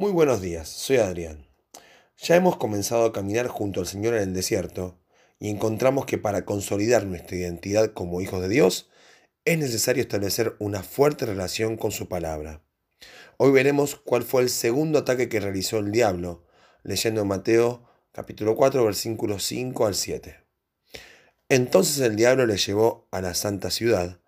[0.00, 1.46] Muy buenos días, soy Adrián.
[2.16, 4.98] Ya hemos comenzado a caminar junto al Señor en el desierto
[5.38, 8.88] y encontramos que para consolidar nuestra identidad como hijos de Dios
[9.44, 12.62] es necesario establecer una fuerte relación con su palabra.
[13.36, 16.46] Hoy veremos cuál fue el segundo ataque que realizó el diablo,
[16.82, 20.38] leyendo Mateo capítulo 4 versículos 5 al 7.
[21.50, 24.18] Entonces el diablo le llevó a la santa ciudad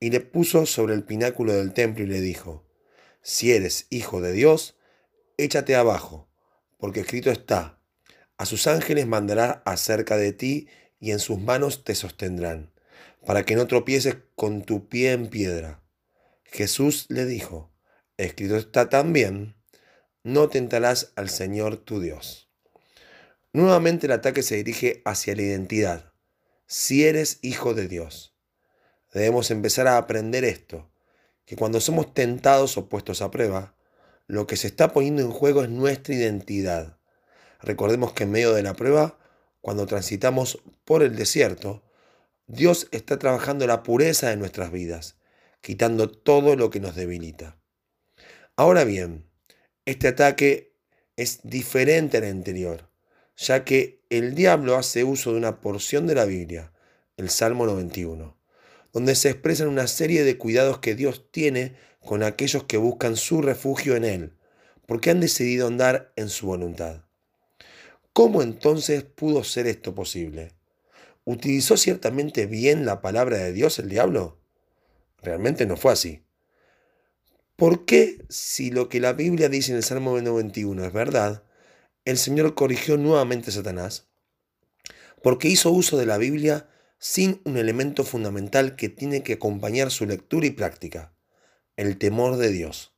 [0.00, 2.64] y le puso sobre el pináculo del templo y le dijo,
[3.20, 4.77] si eres hijo de Dios,
[5.38, 6.28] échate abajo,
[6.76, 7.80] porque escrito está,
[8.36, 10.68] a sus ángeles mandará acerca de ti
[11.00, 12.72] y en sus manos te sostendrán,
[13.24, 15.82] para que no tropieces con tu pie en piedra.
[16.44, 17.72] Jesús le dijo,
[18.16, 19.56] escrito está también,
[20.22, 22.50] no tentarás al Señor tu Dios.
[23.52, 26.12] Nuevamente el ataque se dirige hacia la identidad,
[26.66, 28.34] si eres hijo de Dios.
[29.12, 30.90] Debemos empezar a aprender esto,
[31.44, 33.77] que cuando somos tentados o puestos a prueba,
[34.28, 36.98] lo que se está poniendo en juego es nuestra identidad.
[37.60, 39.18] Recordemos que en medio de la prueba,
[39.60, 41.82] cuando transitamos por el desierto,
[42.46, 45.16] Dios está trabajando la pureza de nuestras vidas,
[45.62, 47.58] quitando todo lo que nos debilita.
[48.54, 49.26] Ahora bien,
[49.86, 50.76] este ataque
[51.16, 52.90] es diferente al anterior,
[53.36, 56.72] ya que el diablo hace uso de una porción de la Biblia,
[57.16, 58.36] el Salmo 91,
[58.92, 63.42] donde se expresan una serie de cuidados que Dios tiene con aquellos que buscan su
[63.42, 64.32] refugio en Él,
[64.86, 67.04] porque han decidido andar en su voluntad.
[68.12, 70.54] ¿Cómo entonces pudo ser esto posible?
[71.24, 74.40] ¿Utilizó ciertamente bien la palabra de Dios el diablo?
[75.22, 76.24] Realmente no fue así.
[77.54, 81.42] ¿Por qué, si lo que la Biblia dice en el Salmo 91 es verdad,
[82.04, 84.06] el Señor corrigió nuevamente a Satanás?
[85.22, 90.06] Porque hizo uso de la Biblia sin un elemento fundamental que tiene que acompañar su
[90.06, 91.12] lectura y práctica
[91.78, 92.92] el temor de Dios.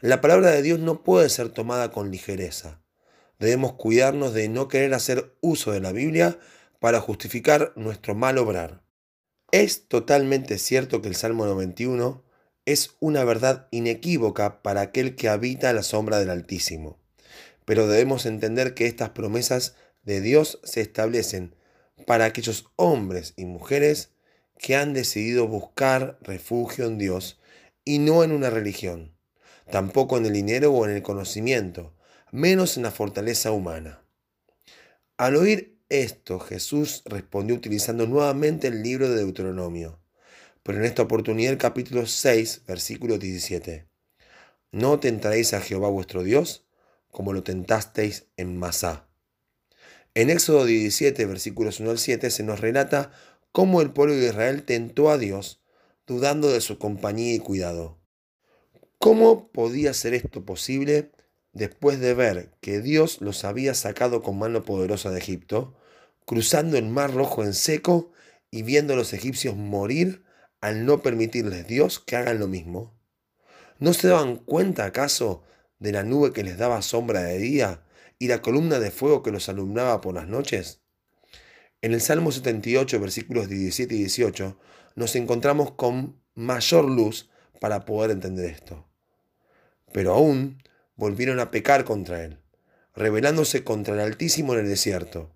[0.00, 2.80] La palabra de Dios no puede ser tomada con ligereza.
[3.40, 6.38] Debemos cuidarnos de no querer hacer uso de la Biblia
[6.78, 8.80] para justificar nuestro mal obrar.
[9.50, 12.22] Es totalmente cierto que el Salmo 91
[12.64, 17.00] es una verdad inequívoca para aquel que habita la sombra del Altísimo.
[17.64, 19.74] Pero debemos entender que estas promesas
[20.04, 21.56] de Dios se establecen
[22.06, 24.10] para aquellos hombres y mujeres
[24.58, 27.40] que han decidido buscar refugio en Dios
[27.86, 29.16] y no en una religión,
[29.70, 31.94] tampoco en el dinero o en el conocimiento,
[32.32, 34.02] menos en la fortaleza humana.
[35.16, 40.00] Al oír esto, Jesús respondió utilizando nuevamente el libro de Deuteronomio,
[40.64, 43.86] pero en esta oportunidad el capítulo 6, versículo 17.
[44.72, 46.66] No tentaréis a Jehová vuestro Dios
[47.12, 49.08] como lo tentasteis en Masá.
[50.14, 53.12] En Éxodo 17, versículos 1 al 7, se nos relata
[53.52, 55.62] cómo el pueblo de Israel tentó a Dios
[56.06, 57.98] dudando de su compañía y cuidado.
[58.98, 61.10] ¿Cómo podía ser esto posible
[61.52, 65.74] después de ver que Dios los había sacado con mano poderosa de Egipto,
[66.24, 68.12] cruzando el mar rojo en seco
[68.50, 70.24] y viendo a los egipcios morir
[70.60, 72.94] al no permitirles Dios que hagan lo mismo?
[73.78, 75.42] ¿No se daban cuenta acaso
[75.78, 77.84] de la nube que les daba sombra de día
[78.18, 80.85] y la columna de fuego que los alumbraba por las noches?
[81.82, 84.58] En el Salmo 78, versículos 17 y 18,
[84.94, 87.28] nos encontramos con mayor luz
[87.60, 88.86] para poder entender esto.
[89.92, 90.62] Pero aún
[90.96, 92.38] volvieron a pecar contra él,
[92.94, 95.32] rebelándose contra el Altísimo en el desierto,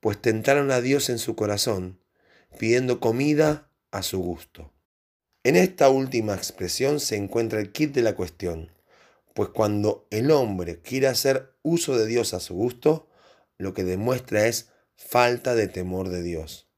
[0.00, 1.98] pues tentaron a Dios en su corazón,
[2.58, 4.72] pidiendo comida a su gusto.
[5.44, 8.70] En esta última expresión se encuentra el kit de la cuestión,
[9.34, 13.08] pues cuando el hombre quiere hacer uso de Dios a su gusto,
[13.56, 14.71] lo que demuestra es
[15.08, 16.68] falta de temor de Dios.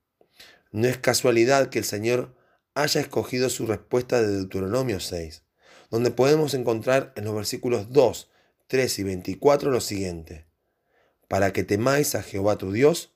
[0.73, 2.35] No es casualidad que el Señor
[2.75, 5.45] haya escogido su respuesta de Deuteronomio 6,
[5.91, 8.31] donde podemos encontrar en los versículos 2,
[8.67, 10.47] 3 y 24 lo siguiente,
[11.29, 13.15] para que temáis a Jehová tu Dios,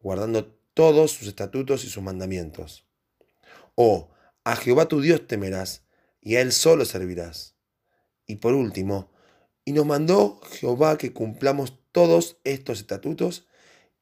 [0.00, 2.86] guardando todos sus estatutos y sus mandamientos.
[3.74, 4.10] O
[4.44, 5.82] a Jehová tu Dios temerás,
[6.20, 7.56] y a Él solo servirás.
[8.26, 9.10] Y por último,
[9.64, 13.46] y nos mandó Jehová que cumplamos todos estos estatutos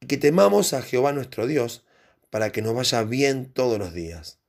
[0.01, 1.85] y que temamos a Jehová nuestro Dios,
[2.29, 4.39] para que nos vaya bien todos los días.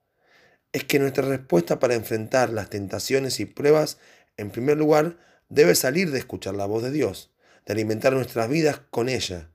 [0.72, 3.98] Es que nuestra respuesta para enfrentar las tentaciones y pruebas,
[4.36, 5.18] en primer lugar,
[5.48, 7.32] debe salir de escuchar la voz de Dios,
[7.66, 9.50] de alimentar nuestras vidas con ella.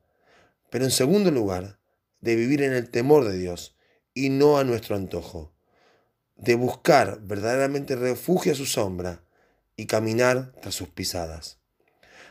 [0.70, 1.80] Pero en segundo lugar,
[2.22, 3.76] de vivir en el temor de Dios
[4.14, 5.54] y no a nuestro antojo.
[6.36, 9.24] De buscar verdaderamente refugio a su sombra
[9.78, 11.60] y caminar tras sus pisadas.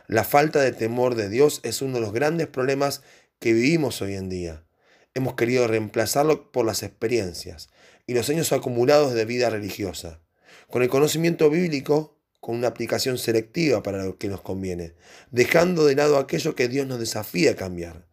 [0.07, 3.01] La falta de temor de Dios es uno de los grandes problemas
[3.45, 4.65] que vivimos hoy en día
[5.13, 7.69] hemos querido reemplazarlo por las experiencias
[8.07, 10.19] y los años acumulados de vida religiosa.
[10.67, 14.95] Con el conocimiento bíblico, con una aplicación selectiva para lo que nos conviene,
[15.29, 18.07] dejando de lado aquello que Dios nos desafía a cambiar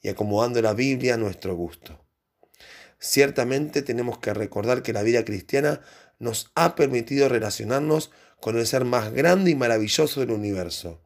[0.00, 2.04] y acomodando la Biblia a nuestro gusto.
[3.00, 5.80] Ciertamente tenemos que recordar que la vida cristiana
[6.20, 11.02] nos ha permitido relacionarnos con el ser más grande y maravilloso del universo,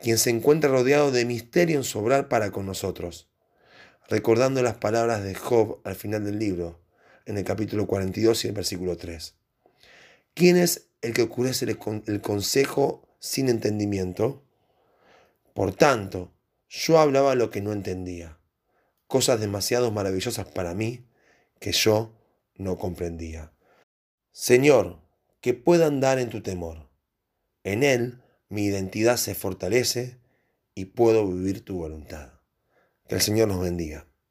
[0.00, 3.28] quien se encuentra rodeado de misterio en su para con nosotros,
[4.08, 6.80] recordando las palabras de Job al final del libro,
[7.26, 9.34] en el capítulo 42 y el versículo 3.
[10.34, 14.42] ¿Quién es el que oscurece el consejo sin entendimiento?
[15.52, 16.32] Por tanto,
[16.68, 18.38] yo hablaba lo que no entendía,
[19.06, 21.06] cosas demasiado maravillosas para mí
[21.58, 22.14] que yo
[22.54, 23.52] no comprendía.
[24.32, 25.00] Señor,
[25.40, 26.88] que pueda andar en tu temor.
[27.64, 30.18] En él mi identidad se fortalece
[30.74, 32.40] y puedo vivir tu voluntad.
[33.08, 34.07] Que el Señor nos bendiga.